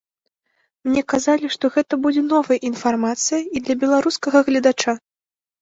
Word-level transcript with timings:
Мне 0.87 1.01
казалі, 1.13 1.51
што 1.57 1.65
гэта 1.75 1.93
будзе 2.05 2.23
новая 2.33 2.59
інфармацыя 2.71 3.41
і 3.57 3.63
для 3.69 3.77
беларускага 3.85 4.37
гледача. 4.49 4.99